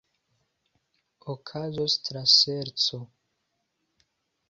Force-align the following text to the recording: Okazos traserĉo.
Okazos 1.35 1.99
traserĉo. 2.09 3.03